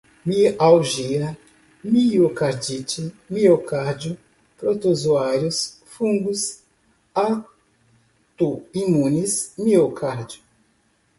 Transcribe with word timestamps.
mialgia, 0.25 1.37
miocardite, 1.91 3.13
miocárdio, 3.29 4.17
protozoários, 4.57 5.77
fungos, 5.85 6.63
autoimunes, 7.13 9.53
miocárdio 9.59 10.41